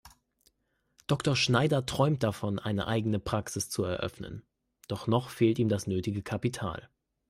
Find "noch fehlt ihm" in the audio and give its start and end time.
5.05-5.69